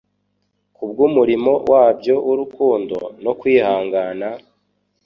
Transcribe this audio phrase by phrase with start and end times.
[0.75, 4.27] kubw'umurimo wabyo w'urukundo no kwihangana,